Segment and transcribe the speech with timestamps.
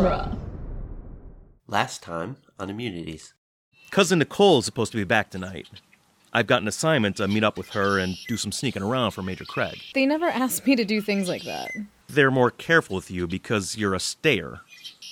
[0.00, 0.36] genre.
[1.66, 3.34] Last time on immunities.
[3.90, 5.68] Cousin Nicole is supposed to be back tonight.
[6.32, 9.22] I've got an assignment to meet up with her and do some sneaking around for
[9.22, 9.78] Major Craig.
[9.94, 11.70] They never asked me to do things like that.
[12.08, 14.60] They're more careful with you because you're a stayer.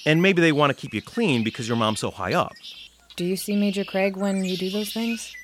[0.06, 2.52] And maybe they want to keep you clean because your mom's so high up.
[3.16, 5.34] Do you see Major Craig when you do those things?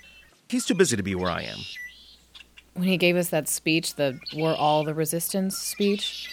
[0.48, 1.58] He's too busy to be where I am.
[2.74, 6.30] When he gave us that speech, the We're All the Resistance speech,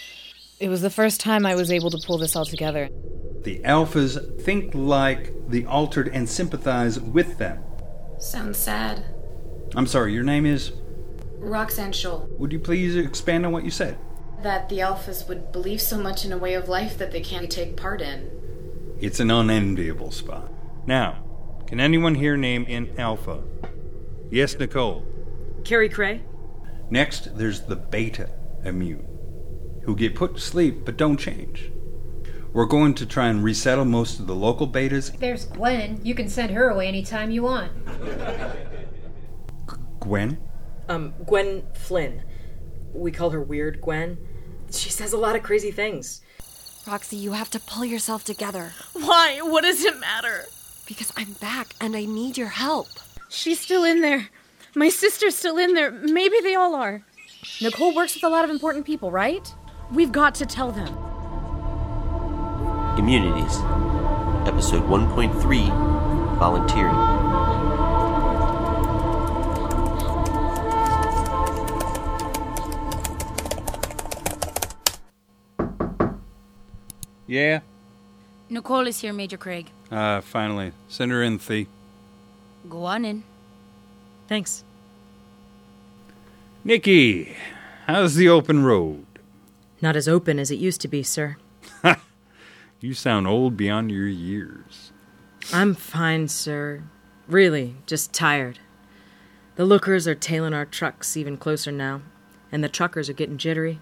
[0.62, 2.88] it was the first time I was able to pull this all together.
[3.42, 7.64] The alphas think like the altered and sympathize with them.
[8.20, 9.04] Sounds sad.
[9.74, 10.70] I'm sorry, your name is?
[11.38, 12.28] Roxanne Scholl.
[12.38, 13.98] Would you please expand on what you said?
[14.44, 17.50] That the alphas would believe so much in a way of life that they can't
[17.50, 18.30] take part in.
[19.00, 20.52] It's an unenviable spot.
[20.86, 21.24] Now,
[21.66, 23.42] can anyone here name an alpha?
[24.30, 25.04] Yes, Nicole.
[25.64, 26.22] Carrie Cray?
[26.88, 28.30] Next, there's the beta
[28.64, 29.11] immune,
[29.82, 31.70] who get put to sleep but don't change.
[32.52, 35.18] We're going to try and resettle most of the local betas.
[35.18, 36.00] There's Gwen.
[36.02, 37.72] You can send her away anytime you want.
[40.00, 40.38] Gwen?
[40.88, 42.22] Um, Gwen Flynn.
[42.92, 44.18] We call her Weird Gwen.
[44.70, 46.20] She says a lot of crazy things.
[46.86, 48.72] Roxy, you have to pull yourself together.
[48.92, 49.38] Why?
[49.42, 50.44] What does it matter?
[50.86, 52.88] Because I'm back and I need your help.
[53.28, 54.28] She's still in there.
[54.74, 55.90] My sister's still in there.
[55.90, 57.02] Maybe they all are.
[57.60, 59.54] Nicole works with a lot of important people, right?
[59.92, 60.88] We've got to tell them.
[62.98, 63.56] Immunities.
[64.48, 66.94] Episode 1.3 Volunteering.
[77.26, 77.60] Yeah?
[78.48, 79.70] Nicole is here, Major Craig.
[79.90, 80.72] Ah, uh, finally.
[80.88, 81.66] Send her in, Thee.
[82.68, 83.24] Go on in.
[84.26, 84.64] Thanks.
[86.64, 87.36] Nikki,
[87.86, 89.11] how's the open road?
[89.82, 91.36] Not as open as it used to be, sir.
[92.80, 94.92] you sound old beyond your years.
[95.52, 96.84] I'm fine, sir.
[97.26, 98.60] Really, just tired.
[99.56, 102.00] The lookers are tailing our trucks even closer now,
[102.52, 103.80] and the truckers are getting jittery.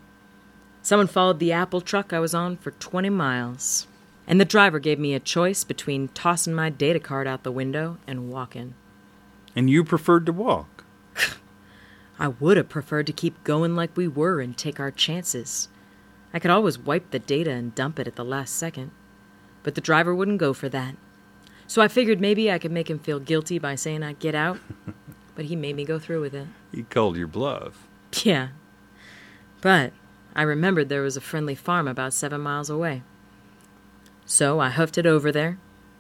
[0.82, 3.86] Someone followed the Apple truck I was on for 20 miles,
[4.26, 7.98] and the driver gave me a choice between tossing my data card out the window
[8.06, 8.74] and walking.
[9.54, 10.84] And you preferred to walk?
[12.18, 15.68] I would have preferred to keep going like we were and take our chances.
[16.32, 18.92] I could always wipe the data and dump it at the last second.
[19.62, 20.96] But the driver wouldn't go for that.
[21.66, 24.58] So I figured maybe I could make him feel guilty by saying I'd get out,
[25.34, 26.48] but he made me go through with it.
[26.72, 27.86] He called your bluff.
[28.24, 28.48] Yeah.
[29.60, 29.92] But
[30.34, 33.02] I remembered there was a friendly farm about seven miles away.
[34.24, 35.58] So I hoofed it over there,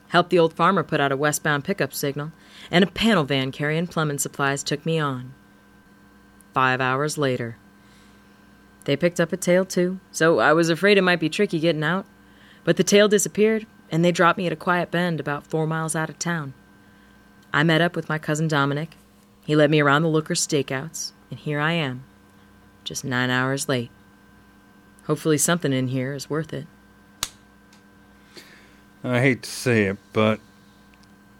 [0.08, 2.32] helped the old farmer put out a westbound pickup signal,
[2.70, 5.34] and a panel van carrying plumbing supplies took me on.
[6.52, 7.56] Five hours later.
[8.84, 11.84] They picked up a tail too, so I was afraid it might be tricky getting
[11.84, 12.06] out.
[12.64, 15.94] But the tail disappeared, and they dropped me at a quiet bend about four miles
[15.94, 16.54] out of town.
[17.52, 18.96] I met up with my cousin Dominic.
[19.44, 22.04] He led me around the Looker's stakeouts, and here I am,
[22.84, 23.90] just nine hours late.
[25.04, 26.66] Hopefully, something in here is worth it.
[29.02, 30.40] I hate to say it, but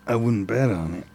[0.06, 1.06] I wouldn't bet on it.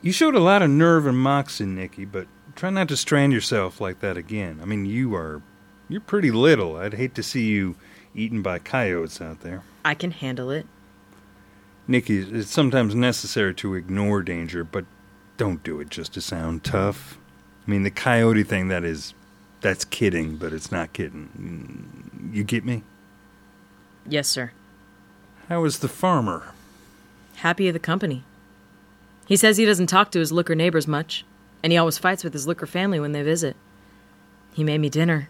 [0.00, 3.80] You showed a lot of nerve and moxie, Nicky, but try not to strand yourself
[3.80, 4.58] like that again.
[4.60, 5.40] I mean, you are.
[5.88, 6.76] You're pretty little.
[6.76, 7.76] I'd hate to see you
[8.14, 9.62] eaten by coyotes out there.
[9.84, 10.66] I can handle it.
[11.86, 14.84] Nikki, it's sometimes necessary to ignore danger, but
[15.36, 17.16] don't do it just to sound tough.
[17.66, 19.14] I mean, the coyote thing, that is.
[19.60, 22.30] That's kidding, but it's not kidding.
[22.32, 22.82] You get me?
[24.06, 24.52] Yes, sir.
[25.48, 26.52] How is the farmer?
[27.36, 28.24] Happy of the company.
[29.26, 31.24] He says he doesn't talk to his looker neighbors much,
[31.62, 33.56] and he always fights with his looker family when they visit.
[34.54, 35.28] He made me dinner.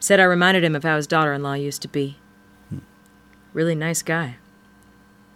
[0.00, 2.18] Said I reminded him of how his daughter in law used to be.
[2.68, 2.78] Hmm.
[3.52, 4.36] Really nice guy.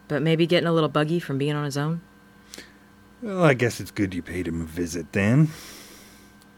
[0.08, 2.00] But maybe getting a little buggy from being on his own?
[3.20, 5.48] Well, I guess it's good you paid him a visit then.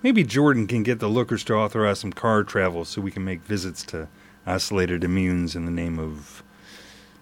[0.02, 3.42] Maybe Jordan can get the lookers to authorize some car travel so we can make
[3.42, 4.08] visits to
[4.46, 6.42] isolated immunes in the name of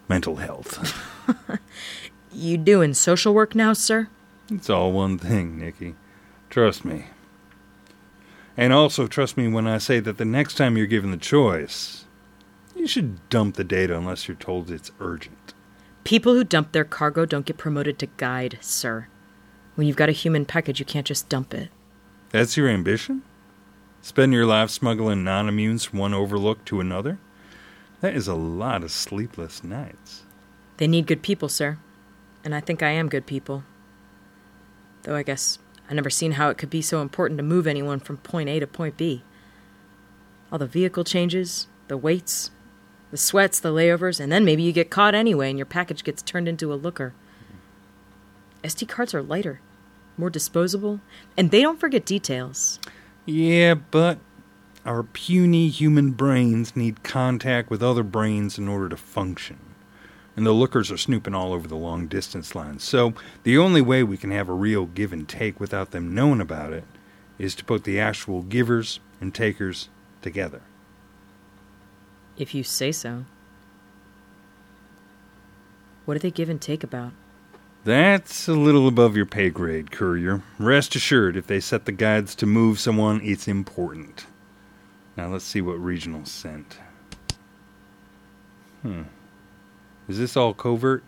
[0.08, 1.00] mental health.
[2.32, 4.08] you doing social work now, sir?
[4.50, 5.94] It's all one thing, Nikki.
[6.52, 7.06] Trust me.
[8.58, 12.04] And also trust me when I say that the next time you're given the choice,
[12.76, 15.54] you should dump the data unless you're told it's urgent.
[16.04, 19.08] People who dump their cargo don't get promoted to guide, sir.
[19.76, 21.70] When you've got a human package, you can't just dump it.
[22.32, 23.22] That's your ambition?
[24.02, 27.18] Spend your life smuggling non immunes from one overlook to another?
[28.02, 30.24] That is a lot of sleepless nights.
[30.76, 31.78] They need good people, sir.
[32.44, 33.64] And I think I am good people.
[35.04, 35.58] Though I guess
[35.92, 38.58] I never seen how it could be so important to move anyone from point A
[38.58, 39.22] to point B.
[40.50, 42.50] All the vehicle changes, the waits,
[43.10, 46.22] The sweats, the layovers, and then maybe you get caught anyway and your package gets
[46.22, 47.12] turned into a looker.
[48.64, 49.60] SD cards are lighter,
[50.16, 51.00] more disposable,
[51.36, 52.80] and they don't forget details.
[53.26, 54.18] Yeah, but
[54.86, 59.58] our puny human brains need contact with other brains in order to function.
[60.36, 62.82] And the lookers are snooping all over the long distance lines.
[62.84, 63.12] So
[63.42, 66.72] the only way we can have a real give and take without them knowing about
[66.72, 66.84] it
[67.38, 69.88] is to put the actual givers and takers
[70.22, 70.62] together.
[72.38, 73.24] If you say so.
[76.04, 77.12] What do they give and take about?
[77.84, 80.42] That's a little above your pay grade, courier.
[80.58, 84.26] Rest assured, if they set the guides to move someone, it's important.
[85.16, 86.78] Now let's see what regional sent.
[88.82, 89.02] Hmm.
[90.08, 91.04] Is this all covert?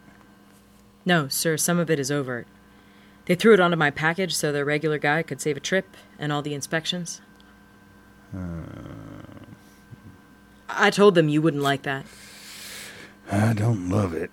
[1.05, 2.47] No, sir, some of it is overt.
[3.27, 6.33] They threw it onto my package so their regular guy could save a trip and
[6.33, 7.21] all the inspections.
[8.35, 8.63] Uh.
[10.69, 12.05] I told them you wouldn't like that.
[13.31, 14.31] I don't love it.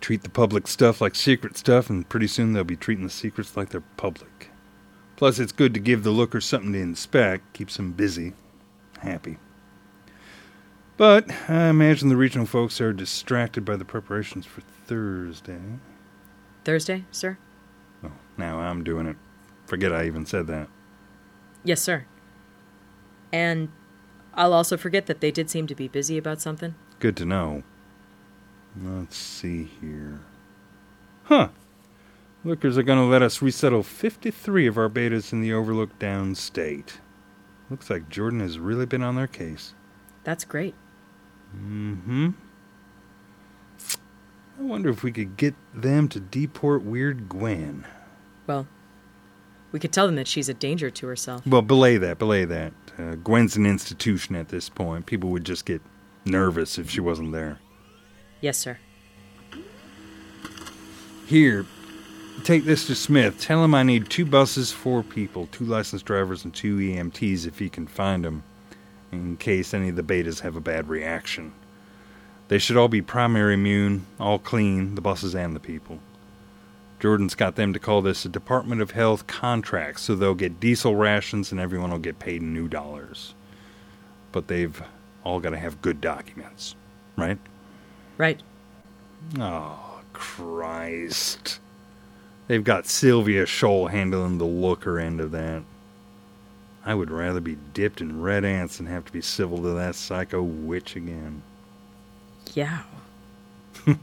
[0.00, 3.56] Treat the public stuff like secret stuff, and pretty soon they'll be treating the secrets
[3.56, 4.50] like they're public.
[5.16, 8.32] Plus, it's good to give the lookers something to inspect, keeps them busy,
[9.00, 9.38] happy.
[10.98, 15.60] But I imagine the regional folks are distracted by the preparations for Thursday.
[16.64, 17.38] Thursday, sir?
[18.04, 19.16] Oh, now I'm doing it.
[19.64, 20.68] Forget I even said that.
[21.62, 22.04] Yes, sir.
[23.32, 23.68] And
[24.34, 26.74] I'll also forget that they did seem to be busy about something.
[26.98, 27.62] Good to know.
[28.82, 30.18] Let's see here.
[31.24, 31.50] Huh.
[32.42, 36.94] Lookers are going to let us resettle 53 of our betas in the Overlook downstate.
[37.70, 39.74] Looks like Jordan has really been on their case.
[40.24, 40.74] That's great.
[41.56, 42.28] Mm hmm.
[44.58, 47.86] I wonder if we could get them to deport Weird Gwen.
[48.46, 48.66] Well,
[49.70, 51.46] we could tell them that she's a danger to herself.
[51.46, 52.72] Well, belay that, belay that.
[52.98, 55.06] Uh, Gwen's an institution at this point.
[55.06, 55.80] People would just get
[56.24, 57.60] nervous if she wasn't there.
[58.40, 58.78] Yes, sir.
[61.26, 61.66] Here,
[62.42, 63.40] take this to Smith.
[63.40, 67.58] Tell him I need two buses, four people, two licensed drivers, and two EMTs if
[67.58, 68.42] he can find them,
[69.12, 71.52] in case any of the betas have a bad reaction.
[72.48, 76.00] They should all be primary immune, all clean, the buses and the people.
[77.00, 80.96] Jordan's got them to call this a Department of Health contract, so they'll get diesel
[80.96, 83.34] rations and everyone will get paid new dollars.
[84.32, 84.82] But they've
[85.24, 86.74] all got to have good documents,
[87.16, 87.38] right?
[88.16, 88.42] Right.
[89.38, 91.60] Oh, Christ.
[92.48, 95.62] They've got Sylvia Scholl handling the looker end of that.
[96.88, 99.94] I would rather be dipped in red ants than have to be civil to that
[99.94, 101.42] psycho witch again.
[102.54, 102.84] Yeah.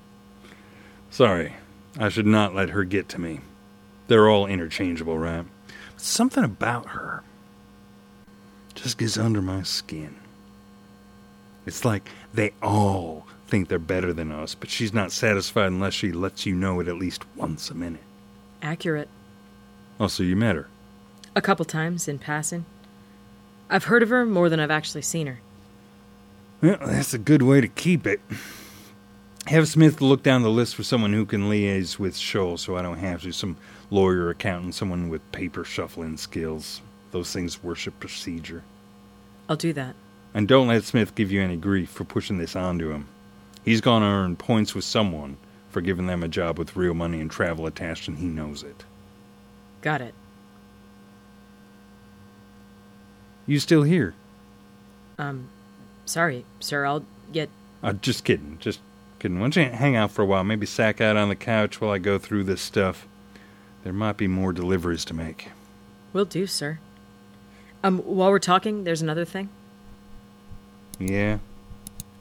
[1.10, 1.56] Sorry,
[1.98, 3.40] I should not let her get to me.
[4.08, 5.46] They're all interchangeable, right?
[5.94, 7.24] But something about her
[8.76, 10.18] just gets under my skin.
[11.66, 16.12] It's like they all think they're better than us, but she's not satisfied unless she
[16.12, 18.04] lets you know it at least once a minute.
[18.62, 19.10] Accurate.
[20.00, 20.68] Oh, so you met her?
[21.36, 22.66] A couple times in passing.
[23.70, 25.40] I've heard of her more than I've actually seen her.
[26.62, 28.22] Well, that's a good way to keep it.
[29.48, 32.82] Have Smith look down the list for someone who can liaise with Scholl so I
[32.82, 33.32] don't have to.
[33.32, 33.58] Some
[33.92, 36.82] lawyer, accountant, someone with paper shuffling skills.
[37.12, 38.64] Those things worship procedure.
[39.48, 39.96] I'll do that.
[40.34, 43.08] And don't let Smith give you any grief for pushing this onto him.
[43.64, 45.38] He's going to earn points with someone
[45.70, 48.84] for giving them a job with real money and travel attached, and he knows it.
[49.82, 50.14] Got it.
[53.48, 54.14] You still here?
[55.18, 55.50] Um,
[56.06, 56.86] sorry, sir.
[56.86, 57.50] I'll get.
[57.84, 58.58] Uh, just kidding.
[58.60, 58.80] Just
[59.20, 59.40] kidding.
[59.40, 60.44] Why don't you hang out for a while?
[60.44, 63.08] Maybe sack out on the couch while I go through this stuff.
[63.84, 65.50] There might be more deliveries to make.
[66.12, 66.80] Will do, sir.
[67.84, 69.50] Um, while we're talking, there's another thing.
[70.98, 71.38] Yeah?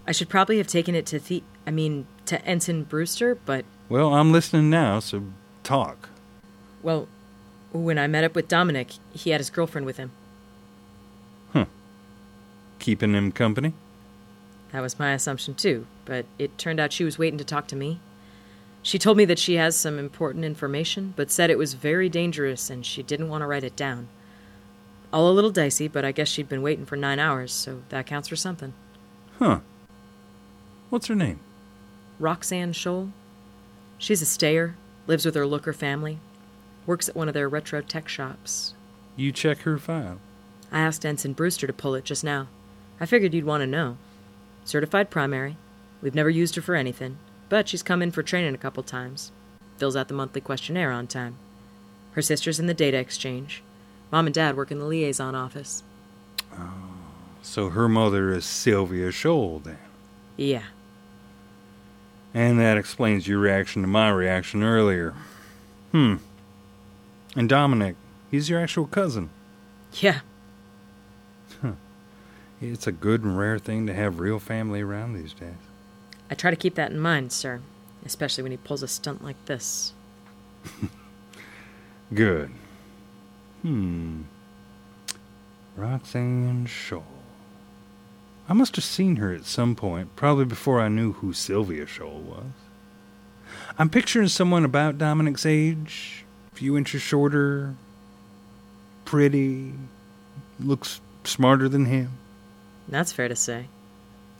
[0.06, 1.42] I should probably have taken it to the.
[1.66, 3.64] I mean, to Ensign Brewster, but.
[3.88, 5.22] Well, I'm listening now, so
[5.62, 6.10] talk.
[6.82, 7.08] Well,
[7.72, 10.12] when I met up with Dominic, he had his girlfriend with him.
[12.84, 13.72] Keeping him company?
[14.72, 17.76] That was my assumption, too, but it turned out she was waiting to talk to
[17.76, 17.98] me.
[18.82, 22.68] She told me that she has some important information, but said it was very dangerous
[22.68, 24.08] and she didn't want to write it down.
[25.14, 28.04] All a little dicey, but I guess she'd been waiting for nine hours, so that
[28.04, 28.74] counts for something.
[29.38, 29.60] Huh.
[30.90, 31.40] What's her name?
[32.18, 33.12] Roxanne Scholl.
[33.96, 34.76] She's a stayer,
[35.06, 36.18] lives with her looker family,
[36.84, 38.74] works at one of their retro tech shops.
[39.16, 40.18] You check her file.
[40.70, 42.48] I asked Ensign Brewster to pull it just now.
[43.00, 43.96] I figured you'd want to know.
[44.64, 45.56] Certified primary.
[46.00, 49.32] We've never used her for anything, but she's come in for training a couple times.
[49.78, 51.36] Fills out the monthly questionnaire on time.
[52.12, 53.62] Her sister's in the data exchange.
[54.12, 55.82] Mom and Dad work in the liaison office.
[56.56, 56.72] Oh,
[57.42, 59.78] So her mother is Sylvia Scholl, then.
[60.36, 60.62] Yeah.
[62.32, 65.14] And that explains your reaction to my reaction earlier.
[65.92, 66.16] Hmm.
[67.36, 67.96] And Dominic,
[68.30, 69.30] he's your actual cousin.
[69.94, 70.20] Yeah.
[72.60, 75.50] It's a good and rare thing to have real family around these days.
[76.30, 77.60] I try to keep that in mind, sir.
[78.04, 79.92] Especially when he pulls a stunt like this.
[82.14, 82.50] Good.
[83.62, 84.22] Hmm.
[85.76, 87.02] Roxanne Scholl.
[88.48, 92.20] I must have seen her at some point, probably before I knew who Sylvia Scholl
[92.20, 92.44] was.
[93.78, 97.74] I'm picturing someone about Dominic's age, a few inches shorter,
[99.04, 99.72] pretty,
[100.60, 102.10] looks smarter than him.
[102.88, 103.68] That's fair to say.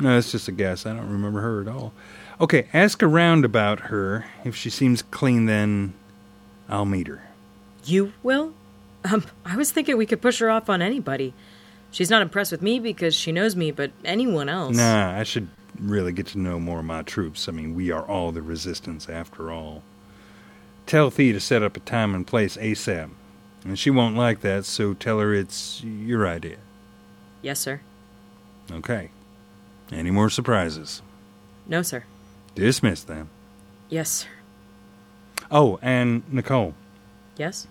[0.00, 0.86] No, it's just a guess.
[0.86, 1.92] I don't remember her at all.
[2.40, 4.24] Okay, ask around about her.
[4.44, 5.94] If she seems clean, then
[6.68, 7.22] I'll meet her.
[7.84, 8.54] You will?
[9.04, 11.34] Um, I was thinking we could push her off on anybody.
[11.90, 14.76] She's not impressed with me because she knows me, but anyone else.
[14.76, 15.48] Nah, I should
[15.78, 17.48] really get to know more of my troops.
[17.48, 19.82] I mean, we are all the resistance after all.
[20.86, 23.10] Tell Thea to set up a time and place ASAP.
[23.64, 26.58] And she won't like that, so tell her it's your idea.
[27.42, 27.80] Yes, sir.
[28.70, 29.10] Okay.
[29.92, 31.02] Any more surprises?
[31.66, 32.04] No, sir.
[32.54, 33.28] Dismiss them.
[33.88, 34.28] Yes, sir.
[35.50, 36.74] Oh, and Nicole,
[37.36, 37.66] Yes?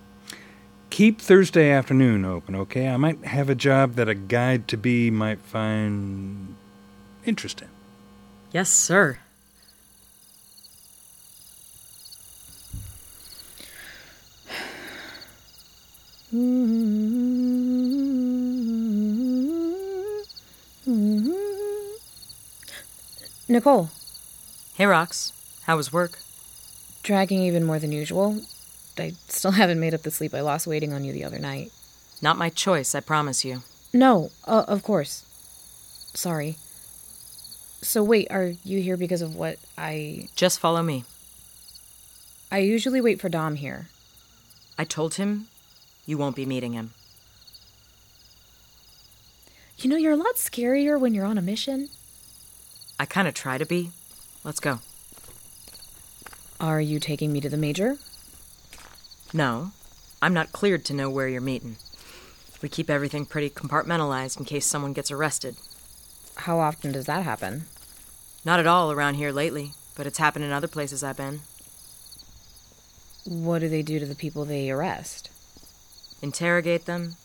[0.90, 2.88] keep Thursday afternoon open, okay?
[2.88, 6.56] I might have a job that a guide to be might find
[7.26, 7.70] interesting.
[8.52, 9.18] Yes, sir.
[16.34, 16.83] Mm-hmm.
[23.48, 23.90] Nicole,
[24.76, 25.32] Hey, Rox.
[25.64, 26.20] How was work?
[27.04, 28.42] dragging even more than usual.
[28.98, 31.72] I still haven't made up the sleep I lost waiting on you the other night.
[32.22, 33.62] Not my choice, I promise you.
[33.92, 35.26] No, uh, of course.
[36.14, 36.56] Sorry.
[37.82, 41.04] So wait, are you here because of what I Just follow me.
[42.50, 43.90] I usually wait for Dom here.
[44.78, 45.48] I told him
[46.06, 46.92] you won't be meeting him.
[49.78, 51.90] You know, you're a lot scarier when you're on a mission.
[53.00, 53.92] I kind of try to be.
[54.44, 54.80] Let's go.
[56.60, 57.98] Are you taking me to the major?
[59.34, 59.72] No,
[60.22, 61.78] I'm not cleared to know where you're meeting.
[62.62, 65.58] We keep everything pretty compartmentalized in case someone gets arrested.
[66.36, 67.66] How often does that happen?
[68.46, 71.42] Not at all around here lately, but it's happened in other places I've been.
[73.26, 75.30] What do they do to the people they arrest?
[76.22, 77.16] Interrogate them,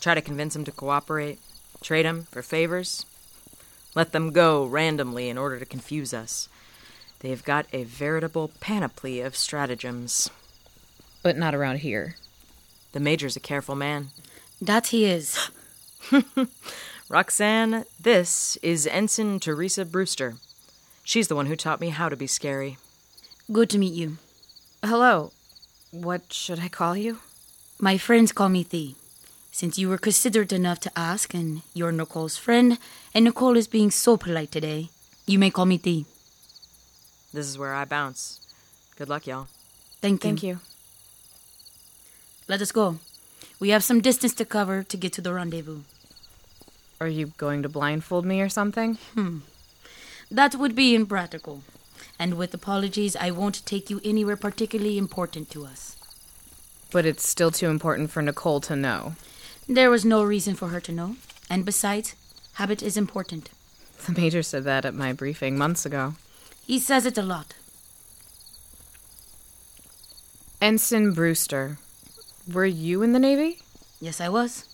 [0.00, 1.40] try to convince them to cooperate,
[1.82, 3.06] trade them for favors,
[3.96, 6.48] let them go randomly in order to confuse us.
[7.20, 10.30] They've got a veritable panoply of stratagems.
[11.22, 12.16] But not around here.
[12.92, 14.08] The Major's a careful man.
[14.60, 15.50] That he is.
[17.08, 20.34] Roxanne, this is Ensign Teresa Brewster.
[21.02, 22.76] She's the one who taught me how to be scary.
[23.50, 24.18] Good to meet you.
[24.84, 25.32] Hello.
[25.90, 27.20] What should I call you?
[27.80, 28.96] My friends call me Thee.
[29.56, 32.76] Since you were considerate enough to ask, and you're Nicole's friend,
[33.14, 34.90] and Nicole is being so polite today,
[35.26, 36.04] you may call me Thee.
[37.32, 38.38] This is where I bounce.
[38.96, 39.46] Good luck, y'all.
[40.02, 40.28] Thank you.
[40.28, 40.60] Thank you.
[42.46, 42.98] Let us go.
[43.58, 45.84] We have some distance to cover to get to the rendezvous.
[47.00, 48.98] Are you going to blindfold me or something?
[49.14, 49.38] Hmm.
[50.30, 51.62] That would be impractical.
[52.18, 55.96] And with apologies, I won't take you anywhere particularly important to us.
[56.92, 59.14] But it's still too important for Nicole to know.
[59.68, 61.16] There was no reason for her to know.
[61.50, 62.14] And besides,
[62.54, 63.50] habit is important.
[64.06, 66.14] The major said that at my briefing months ago.
[66.66, 67.54] He says it a lot.
[70.60, 71.78] Ensign Brewster.
[72.52, 73.58] Were you in the Navy?
[74.00, 74.64] Yes, I was.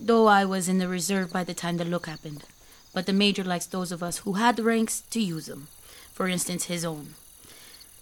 [0.00, 2.44] Though I was in the reserve by the time the look happened.
[2.94, 5.68] But the major likes those of us who had ranks to use them.
[6.12, 7.14] For instance, his own.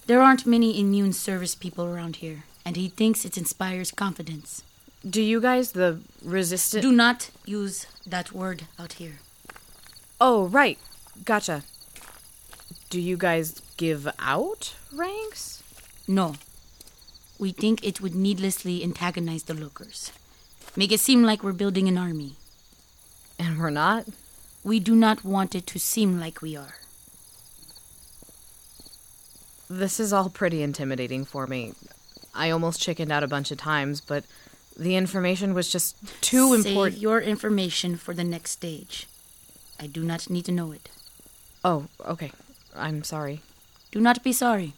[0.07, 4.63] There aren't many immune service people around here, and he thinks it inspires confidence.
[5.09, 6.83] Do you guys, the resistant.
[6.83, 9.21] Do not use that word out here.
[10.21, 10.79] Oh, right.
[11.25, 11.63] Gotcha.
[12.91, 15.63] Do you guys give out ranks?
[16.07, 16.35] No.
[17.39, 20.13] We think it would needlessly antagonize the lookers.
[20.77, 22.35] Make it seem like we're building an army.
[23.39, 24.07] And we're not?
[24.63, 26.75] We do not want it to seem like we are.
[29.71, 31.73] This is all pretty intimidating for me.
[32.35, 34.25] I almost chickened out a bunch of times, but
[34.77, 36.99] the information was just too Save important.
[36.99, 39.07] your information for the next stage.
[39.79, 40.89] I do not need to know it.
[41.65, 42.33] Oh, okay.
[42.75, 43.41] I'm sorry.
[43.91, 44.75] Do not be sorry.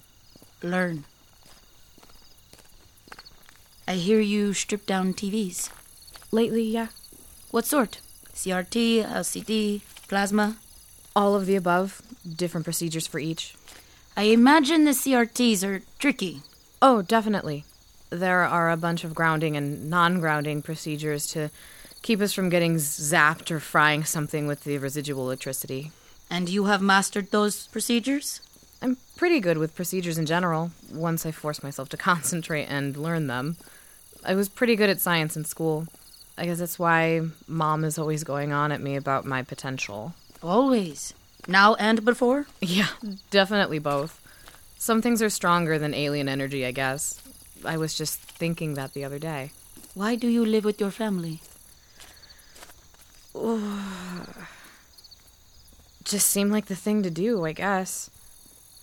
[0.62, 1.04] Learn.
[3.86, 5.70] I hear you strip down TVs.
[6.30, 6.88] Lately, yeah.
[7.50, 8.00] What sort?
[8.34, 10.56] CRT, LCD, plasma?
[11.14, 12.00] All of the above,
[12.36, 13.54] different procedures for each.
[14.16, 16.42] I imagine the CRTs are tricky.
[16.80, 17.64] Oh, definitely.
[18.12, 21.50] There are a bunch of grounding and non grounding procedures to
[22.02, 25.92] keep us from getting zapped or frying something with the residual electricity.
[26.28, 28.40] And you have mastered those procedures?
[28.82, 33.28] I'm pretty good with procedures in general, once I force myself to concentrate and learn
[33.28, 33.56] them.
[34.24, 35.86] I was pretty good at science in school.
[36.36, 40.14] I guess that's why Mom is always going on at me about my potential.
[40.42, 41.14] Always.
[41.48, 42.46] Now and before?
[42.60, 42.88] Yeah,
[43.30, 44.20] definitely both.
[44.78, 47.21] Some things are stronger than alien energy, I guess.
[47.64, 49.50] I was just thinking that the other day.
[49.94, 51.40] Why do you live with your family?
[56.04, 58.10] just seemed like the thing to do, I guess.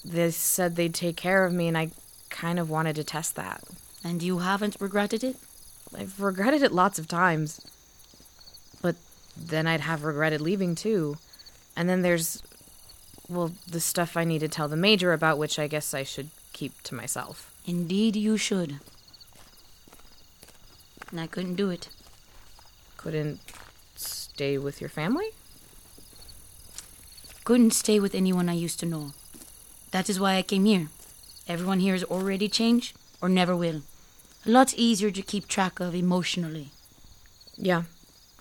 [0.04, 1.90] They said they'd take care of me, and I
[2.30, 3.64] kind of wanted to test that.
[4.04, 5.38] And you haven't regretted it?
[5.98, 7.62] I've regretted it lots of times.
[8.82, 8.96] But
[9.36, 11.18] then I'd have regretted leaving too.
[11.76, 12.42] And then there's,
[13.28, 16.30] well, the stuff I need to tell the Major about, which I guess I should
[16.54, 17.49] keep to myself.
[17.66, 18.80] Indeed, you should.
[21.12, 21.90] And I couldn't do it.
[22.98, 23.40] Couldn't
[23.96, 25.30] stay with your family?
[27.44, 29.12] Couldn't stay with anyone I used to know.
[29.92, 30.90] That is why I came here.
[31.48, 33.82] Everyone here has already changed or never will.
[34.46, 36.70] A lot easier to keep track of emotionally.
[37.58, 37.84] Yeah,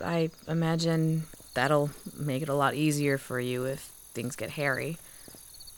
[0.05, 3.81] I imagine that'll make it a lot easier for you if
[4.13, 4.99] things get hairy.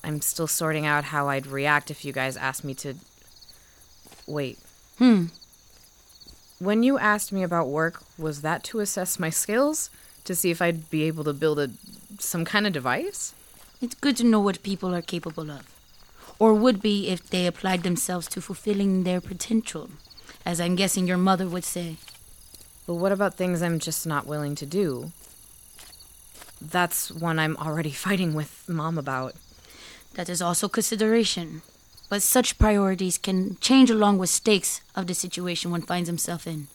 [0.02, 2.94] I'm still sorting out how I'd react if you guys asked me to.
[4.30, 4.58] Wait.
[4.98, 5.26] Hmm.
[6.60, 9.90] When you asked me about work, was that to assess my skills?
[10.24, 11.70] To see if I'd be able to build a
[12.20, 13.34] some kind of device?
[13.82, 15.66] It's good to know what people are capable of.
[16.38, 19.90] Or would be if they applied themselves to fulfilling their potential,
[20.46, 21.96] as I'm guessing your mother would say.
[22.86, 25.10] But what about things I'm just not willing to do?
[26.60, 29.34] That's one I'm already fighting with Mom about.
[30.14, 31.62] That is also consideration.
[32.10, 36.66] But such priorities can change along with stakes of the situation one finds himself in.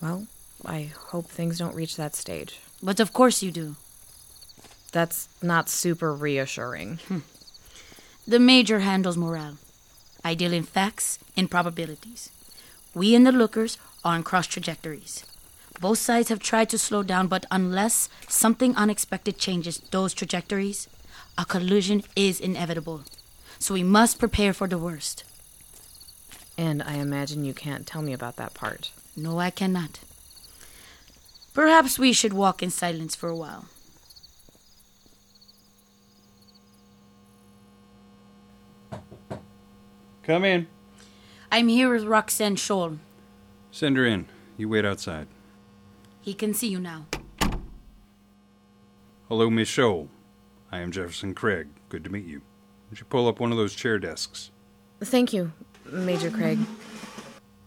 [0.00, 0.28] Well,
[0.64, 2.60] I hope things don't reach that stage.
[2.82, 3.76] But of course you do.
[4.92, 7.00] That's not super reassuring.
[8.24, 9.58] The Major handles morale.
[10.22, 12.30] I deal in facts and probabilities.
[12.94, 15.24] We and the lookers are on cross trajectories.
[15.80, 20.86] Both sides have tried to slow down, but unless something unexpected changes those trajectories,
[21.36, 23.02] a collision is inevitable.
[23.62, 25.22] So we must prepare for the worst.
[26.58, 28.90] And I imagine you can't tell me about that part.
[29.16, 30.00] No, I cannot.
[31.54, 33.66] Perhaps we should walk in silence for a while.
[40.24, 40.66] Come in.
[41.52, 42.98] I'm here with Roxanne Scholl.
[43.70, 44.26] Send her in.
[44.56, 45.28] You wait outside.
[46.20, 47.06] He can see you now.
[49.28, 50.08] Hello, Miss Scholl.
[50.72, 51.68] I am Jefferson Craig.
[51.90, 52.42] Good to meet you.
[52.92, 54.50] Would you pull up one of those chair desks?
[55.00, 55.50] Thank you,
[55.86, 56.58] Major Craig.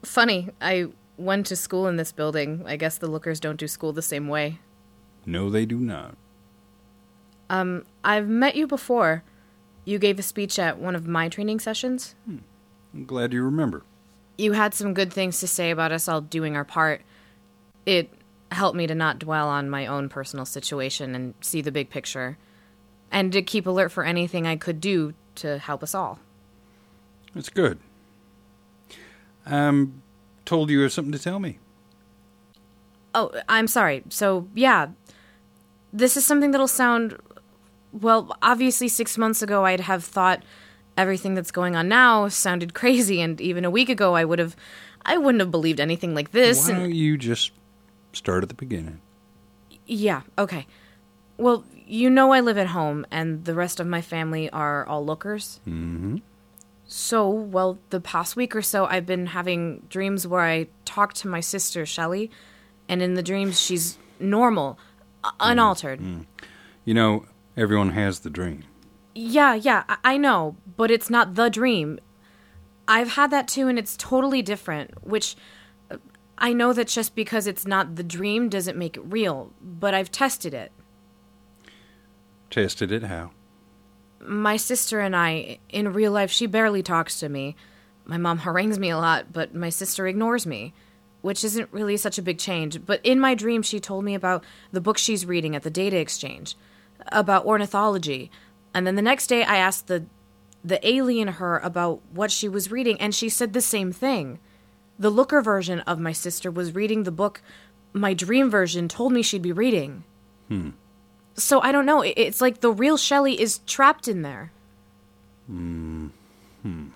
[0.03, 2.61] Funny, I went to school in this building.
[2.67, 4.59] I guess the lookers don't do school the same way.
[5.25, 6.15] No, they do not.
[7.49, 9.23] Um, I've met you before.
[9.83, 12.13] You gave a speech at one of my training sessions.
[12.93, 13.81] I'm glad you remember.
[14.37, 17.01] You had some good things to say about us all doing our part.
[17.87, 18.11] It
[18.51, 22.37] helped me to not dwell on my own personal situation and see the big picture,
[23.15, 26.19] and to keep alert for anything I could do to help us all.
[27.33, 27.79] That's good.
[29.45, 30.01] I'm
[30.43, 31.59] told you have something to tell me.
[33.13, 34.03] Oh, I'm sorry.
[34.09, 34.89] So, yeah,
[35.93, 37.17] this is something that'll sound.
[37.93, 40.43] Well, obviously, six months ago, I'd have thought
[40.97, 44.57] everything that's going on now sounded crazy, and even a week ago, I would have.
[45.05, 46.65] I wouldn't have believed anything like this.
[46.67, 47.51] Why and- don't you just
[48.11, 48.99] start at the beginning?
[49.85, 50.65] Yeah, okay.
[51.37, 55.05] Well, you know I live at home, and the rest of my family are all
[55.05, 55.59] lookers.
[55.67, 56.17] Mm-hmm.
[56.87, 61.27] So, well, the past week or so, I've been having dreams where I talk to
[61.27, 62.29] my sister, Shelley,
[62.87, 64.77] and in the dreams, she's normal,
[65.23, 65.99] uh, unaltered.
[66.83, 67.25] You know,
[67.57, 68.63] everyone has the dream.
[69.15, 71.99] Yeah, yeah, I-, I know, but it's not the dream.
[72.87, 75.35] I've had that too, and it's totally different, which
[75.89, 75.97] uh,
[76.37, 80.11] I know that just because it's not the dream doesn't make it real, but I've
[80.11, 80.71] tested it.
[82.55, 83.31] Tested it how?
[84.21, 87.57] My sister and I, in real life, she barely talks to me.
[88.05, 90.73] My mom harangues me a lot, but my sister ignores me,
[91.21, 92.85] which isn't really such a big change.
[92.85, 94.41] But in my dream, she told me about
[94.71, 96.55] the book she's reading at the data exchange,
[97.09, 98.31] about ornithology.
[98.73, 100.05] And then the next day, I asked the
[100.63, 104.39] the alien her about what she was reading, and she said the same thing.
[104.97, 107.41] The looker version of my sister was reading the book
[107.91, 110.05] my dream version told me she'd be reading.
[110.47, 110.69] Hmm.
[111.35, 112.01] So I don't know.
[112.01, 114.51] It's like the real Shelley is trapped in there.
[115.47, 116.07] Hmm.
[116.61, 116.87] Hmm.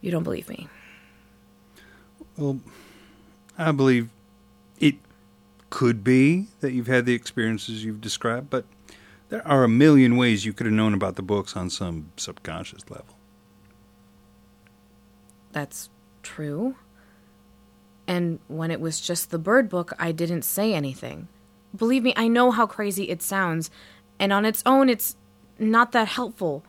[0.00, 0.68] You don't believe me.
[2.36, 2.60] Well,
[3.58, 4.08] I believe
[4.78, 4.96] it
[5.68, 8.64] could be that you've had the experiences you've described, but
[9.28, 12.88] there are a million ways you could have known about the books on some subconscious
[12.90, 13.14] level.
[15.52, 15.90] That's
[16.22, 16.76] true.
[18.06, 21.28] And when it was just the bird book, I didn't say anything.
[21.76, 23.70] Believe me, I know how crazy it sounds,
[24.18, 25.16] and on its own, it's
[25.58, 26.64] not that helpful.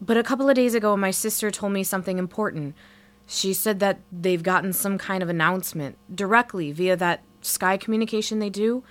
[0.00, 2.74] But a couple of days ago, my sister told me something important.
[3.26, 8.50] She said that they've gotten some kind of announcement directly via that Sky communication they
[8.50, 8.82] do.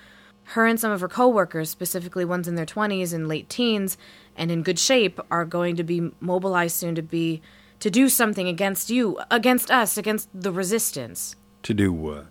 [0.44, 3.96] Her and some of her coworkers, specifically ones in their 20s and late teens
[4.36, 7.42] and in good shape, are going to be mobilized soon to be
[7.78, 11.36] to do something against you, against us, against the resistance.
[11.64, 12.26] To do what?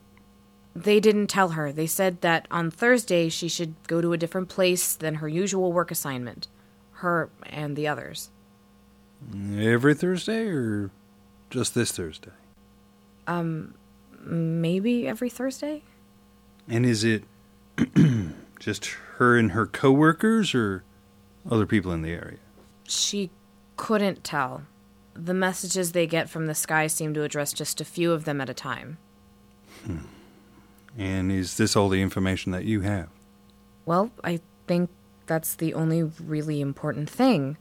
[0.75, 1.71] They didn't tell her.
[1.71, 5.73] They said that on Thursday she should go to a different place than her usual
[5.73, 6.47] work assignment.
[6.93, 8.29] Her and the others.
[9.57, 10.91] Every Thursday or
[11.49, 12.31] just this Thursday?
[13.27, 13.75] Um,
[14.23, 15.83] maybe every Thursday?
[16.67, 17.23] And is it
[18.59, 18.85] just
[19.17, 20.83] her and her coworkers or
[21.49, 22.37] other people in the area?
[22.87, 23.29] She
[23.77, 24.63] couldn't tell.
[25.13, 28.39] The messages they get from the sky seem to address just a few of them
[28.39, 28.97] at a time.
[30.97, 33.09] And is this all the information that you have?
[33.85, 34.89] Well, I think
[35.25, 37.57] that's the only really important thing.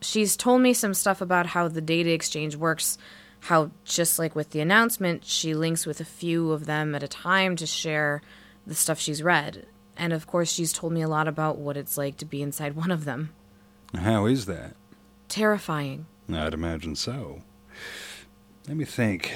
[0.00, 2.98] She's told me some stuff about how the data exchange works,
[3.40, 7.08] how, just like with the announcement, she links with a few of them at a
[7.08, 8.20] time to share
[8.66, 9.66] the stuff she's read.
[9.96, 12.76] And of course, she's told me a lot about what it's like to be inside
[12.76, 13.30] one of them.
[13.94, 14.74] How is that?
[15.28, 16.06] Terrifying.
[16.32, 17.42] I'd imagine so.
[18.68, 19.32] Let me think.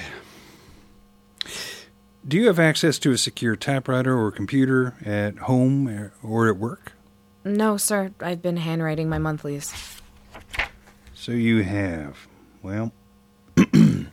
[2.27, 5.87] Do you have access to a secure typewriter or computer at home
[6.23, 6.93] or- at work?
[7.43, 9.73] No, sir, I've been handwriting my monthlies.
[11.15, 12.27] So you have.
[12.61, 12.91] Well,
[13.57, 14.07] I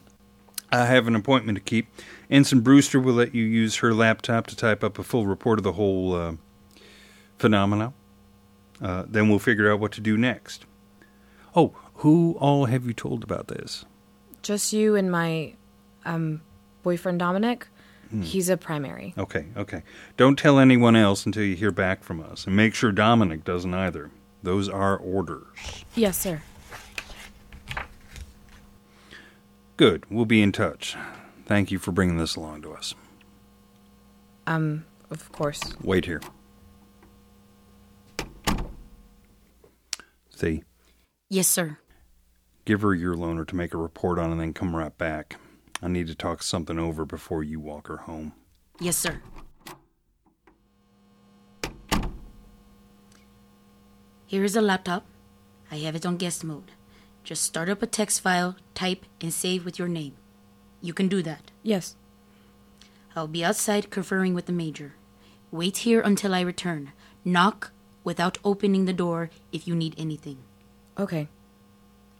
[0.86, 1.88] have an appointment to keep.
[2.30, 5.62] Ensign Brewster will let you use her laptop to type up a full report of
[5.64, 6.32] the whole uh,
[7.38, 7.92] phenomena.
[8.80, 10.64] Uh, then we'll figure out what to do next.
[11.54, 13.84] Oh, who all have you told about this?
[14.42, 15.54] Just you and my
[16.06, 16.40] um
[16.82, 17.66] boyfriend Dominic.
[18.10, 18.22] Hmm.
[18.22, 19.12] He's a primary.
[19.18, 19.82] Okay, okay.
[20.16, 22.46] Don't tell anyone else until you hear back from us.
[22.46, 24.10] And make sure Dominic doesn't either.
[24.42, 25.44] Those are orders.
[25.94, 26.40] Yes, sir.
[29.76, 30.04] Good.
[30.10, 30.96] We'll be in touch.
[31.46, 32.94] Thank you for bringing this along to us.
[34.46, 35.74] Um, of course.
[35.82, 36.20] Wait here.
[40.30, 40.62] See,
[41.28, 41.78] Yes, sir.
[42.64, 45.36] give her your loaner to make a report on and then come right back.
[45.80, 48.32] I need to talk something over before you walk her home.
[48.80, 49.20] Yes, sir.
[54.26, 55.06] Here is a laptop.
[55.70, 56.72] I have it on guest mode.
[57.24, 60.14] Just start up a text file, type, and save with your name.
[60.80, 61.50] You can do that.
[61.62, 61.96] Yes.
[63.14, 64.94] I'll be outside conferring with the major.
[65.50, 66.92] Wait here until I return.
[67.24, 67.70] Knock
[68.04, 70.38] without opening the door if you need anything.
[70.98, 71.28] Okay.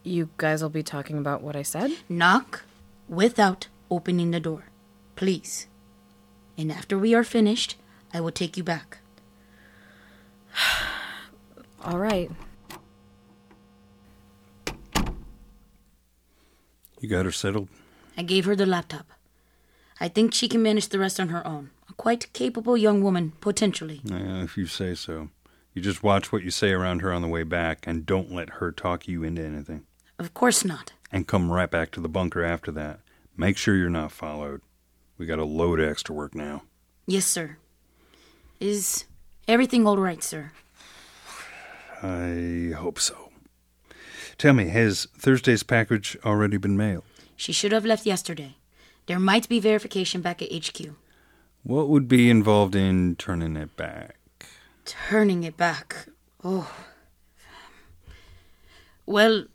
[0.02, 1.92] You guys will be talking about what I said?
[2.08, 2.64] Knock
[3.08, 4.64] without opening the door.
[5.16, 5.66] Please.
[6.56, 7.76] And after we are finished,
[8.12, 8.98] I will take you back.
[11.84, 12.30] All right.
[17.00, 17.68] You got her settled?
[18.16, 19.06] I gave her the laptop.
[20.00, 21.70] I think she can manage the rest on her own.
[21.88, 24.00] A quite capable young woman, potentially.
[24.04, 25.30] Yeah, if you say so.
[25.74, 28.50] You just watch what you say around her on the way back and don't let
[28.54, 29.84] her talk you into anything.
[30.18, 30.92] Of course not.
[31.10, 33.00] And come right back to the bunker after that.
[33.36, 34.60] Make sure you're not followed.
[35.16, 36.62] We got a load of extra work now.
[37.06, 37.56] Yes, sir.
[38.60, 39.04] Is
[39.46, 40.52] everything all right, sir?
[42.02, 43.30] I hope so.
[44.36, 47.04] Tell me, has Thursday's package already been mailed?
[47.36, 48.56] She should have left yesterday.
[49.06, 50.94] There might be verification back at HQ.
[51.62, 54.16] What would be involved in turning it back?
[54.84, 56.06] Turning it back.
[56.44, 56.70] Oh.
[59.06, 59.46] Well,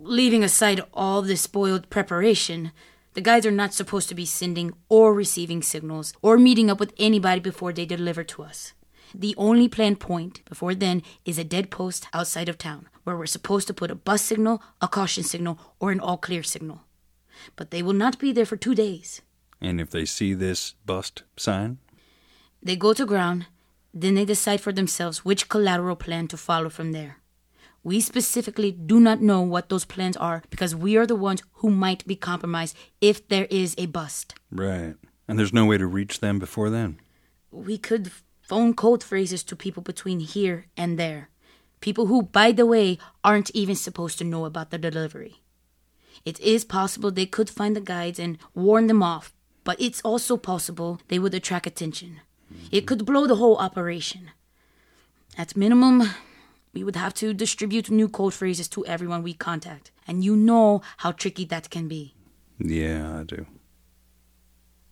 [0.00, 2.72] leaving aside all the spoiled preparation,
[3.14, 6.94] the guys are not supposed to be sending or receiving signals or meeting up with
[6.98, 8.72] anybody before they deliver to us.
[9.14, 13.26] The only planned point before then is a dead post outside of town where we're
[13.26, 16.82] supposed to put a bus signal, a caution signal, or an all clear signal.
[17.56, 19.22] But they will not be there for two days.
[19.60, 21.78] And if they see this bust sign?
[22.62, 23.46] They go to ground,
[23.94, 27.18] then they decide for themselves which collateral plan to follow from there.
[27.82, 31.70] We specifically do not know what those plans are because we are the ones who
[31.70, 34.34] might be compromised if there is a bust.
[34.50, 34.94] Right.
[35.26, 36.98] And there's no way to reach them before then?
[37.50, 38.10] We could
[38.42, 41.28] phone code phrases to people between here and there.
[41.80, 45.42] People who, by the way, aren't even supposed to know about the delivery.
[46.24, 49.32] It is possible they could find the guides and warn them off,
[49.64, 52.20] but it's also possible they would attract attention.
[52.72, 54.30] It could blow the whole operation.
[55.36, 56.10] At minimum,
[56.72, 60.82] we would have to distribute new code phrases to everyone we contact, and you know
[60.98, 62.14] how tricky that can be.
[62.58, 63.46] Yeah, I do.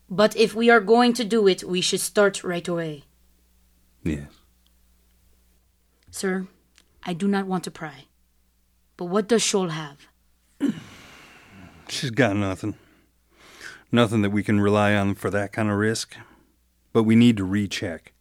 [0.09, 3.05] But if we are going to do it, we should start right away.
[4.05, 4.31] Yes.
[6.11, 6.47] Sir,
[7.05, 8.05] I do not want to pry.
[8.97, 10.07] But what does Scholl have?
[11.89, 12.77] She's got nothing.
[13.93, 16.17] Nothing that we can rely on for that kind of risk.
[16.93, 18.13] But we need to recheck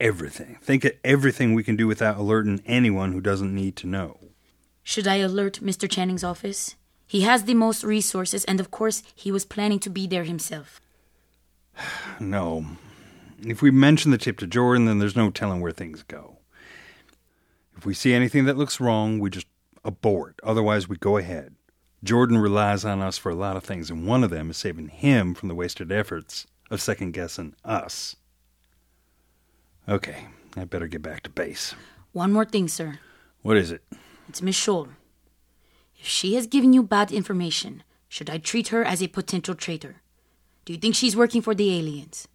[0.00, 0.58] everything.
[0.62, 4.18] Think of everything we can do without alerting anyone who doesn't need to know.
[4.82, 5.88] Should I alert Mr.
[5.88, 6.74] Channing's office?
[7.06, 10.80] He has the most resources, and of course, he was planning to be there himself.
[12.18, 12.66] No.
[13.42, 16.38] If we mention the tip to Jordan, then there's no telling where things go.
[17.76, 19.46] If we see anything that looks wrong, we just
[19.82, 20.38] abort.
[20.42, 21.54] Otherwise, we go ahead.
[22.04, 24.88] Jordan relies on us for a lot of things, and one of them is saving
[24.88, 28.16] him from the wasted efforts of second guessing us.
[29.88, 31.74] Okay, I better get back to base.
[32.12, 32.98] One more thing, sir.
[33.42, 33.82] What is it?
[34.28, 34.88] It's Miss Scholl.
[35.98, 39.96] If she has given you bad information, should I treat her as a potential traitor?
[40.64, 42.28] Do you think she's working for the aliens?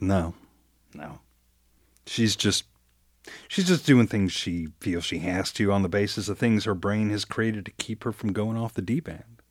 [0.00, 0.34] No.
[0.94, 1.20] No.
[2.06, 2.64] She's just
[3.48, 6.74] she's just doing things she feels she has to on the basis of things her
[6.74, 9.42] brain has created to keep her from going off the deep end.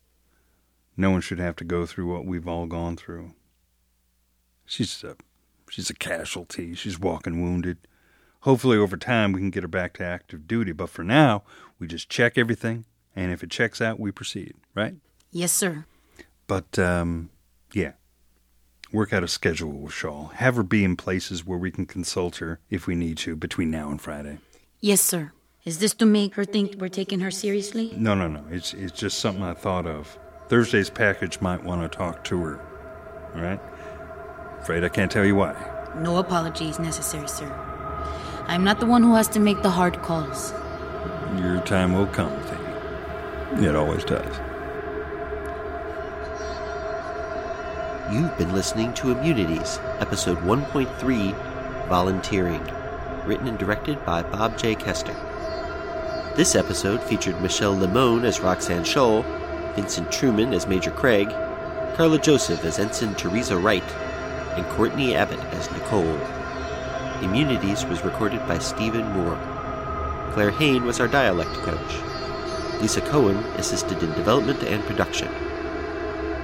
[0.96, 3.32] No one should have to go through what we've all gone through.
[4.64, 5.16] She's a
[5.74, 6.74] she's a casualty.
[6.74, 7.78] She's walking wounded.
[8.40, 11.42] Hopefully over time we can get her back to active duty, but for now,
[11.78, 12.84] we just check everything
[13.16, 14.94] and if it checks out, we proceed, right?
[15.32, 15.84] Yes, sir.
[16.46, 17.30] But um
[17.72, 17.92] yeah,
[18.92, 20.32] work out a schedule with Scholl.
[20.34, 23.70] Have her be in places where we can consult her if we need to between
[23.70, 24.38] now and Friday.
[24.80, 25.32] Yes, sir.
[25.64, 27.92] Is this to make her think we're taking her seriously?
[27.96, 28.44] No, no, no.
[28.50, 30.18] It's it's just something I thought of.
[30.48, 32.60] Thursday's package might want to talk to her.
[33.34, 33.60] All right?
[34.64, 35.54] Afraid I can't tell you why.
[35.94, 37.52] No apologies necessary, sir.
[38.46, 40.54] I'm not the one who has to make the hard calls.
[41.36, 43.66] Your time will come, Thee.
[43.66, 44.24] It always does.
[48.10, 51.34] You've been listening to Immunities, Episode 1.3
[51.88, 52.66] Volunteering,
[53.26, 54.74] written and directed by Bob J.
[54.74, 55.14] Kester.
[56.36, 59.26] This episode featured Michelle Limon as Roxanne Scholl,
[59.74, 61.28] Vincent Truman as Major Craig,
[61.96, 63.84] Carla Joseph as Ensign Teresa Wright,
[64.56, 66.18] and Courtney Abbott as Nicole.
[67.22, 69.38] Immunities was recorded by Stephen Moore.
[70.32, 72.00] Claire Hain was our dialect coach.
[72.80, 75.30] Lisa Cohen assisted in development and production.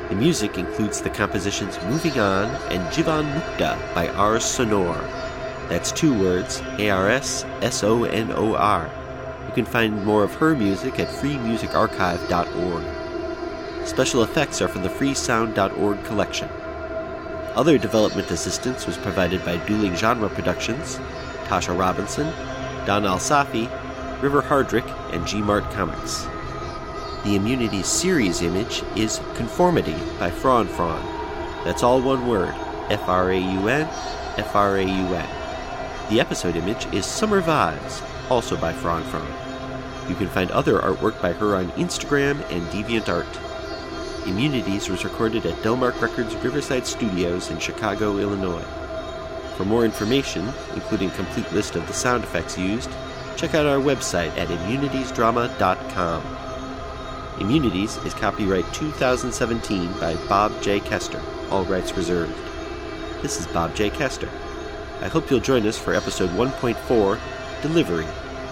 [0.09, 5.01] The music includes the compositions Moving On and Jivan Mukta by Ars Sonor.
[5.69, 8.91] That's two words, A-R-S S-O-N-O-R.
[9.47, 13.87] You can find more of her music at freemusicarchive.org.
[13.87, 16.49] Special effects are from the freesound.org collection.
[17.57, 20.99] Other development assistance was provided by Dueling Genre Productions,
[21.45, 22.27] Tasha Robinson,
[22.87, 23.69] Don Alsafi,
[24.23, 26.27] River Hardrick, and G-Mart Comics.
[27.25, 31.03] The Immunity series image is Conformity by Fraun Fraun.
[31.65, 32.55] That's all one word
[32.89, 33.83] F R A U N,
[34.39, 35.29] F R A U N.
[36.09, 40.09] The episode image is Summer Vibes, also by Fraun Fraun.
[40.09, 43.27] You can find other artwork by her on Instagram and DeviantArt.
[44.27, 48.65] Immunities was recorded at Delmark Records Riverside Studios in Chicago, Illinois.
[49.57, 52.91] For more information, including complete list of the sound effects used,
[53.37, 56.23] check out our website at immunitiesdrama.com.
[57.41, 60.81] Immunities is copyright 2017 by Bob J.
[60.81, 62.35] Kester, all rights reserved.
[63.23, 63.89] This is Bob J.
[63.89, 64.29] Kester.
[65.01, 67.19] I hope you'll join us for episode 1.4
[67.63, 68.07] Delivery,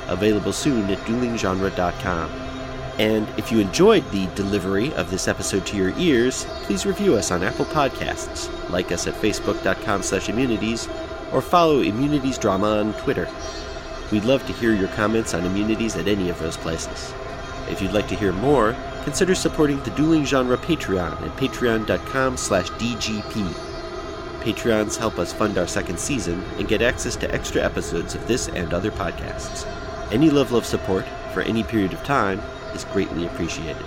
[0.08, 2.57] available soon at duelinggenre.com.
[2.98, 7.30] And if you enjoyed the delivery of this episode to your ears, please review us
[7.30, 10.88] on Apple Podcasts, like us at facebook.com slash immunities,
[11.32, 13.28] or follow Immunities Drama on Twitter.
[14.10, 17.14] We'd love to hear your comments on immunities at any of those places.
[17.68, 22.70] If you'd like to hear more, consider supporting the Dueling Genre Patreon at patreon.com slash
[22.70, 23.52] DGP.
[24.40, 28.48] Patreons help us fund our second season and get access to extra episodes of this
[28.48, 29.66] and other podcasts.
[30.10, 32.40] Any level of support, for any period of time,
[32.74, 33.84] is greatly appreciated.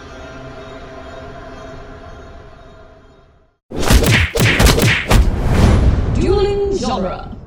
[6.15, 7.40] Dueling Genre.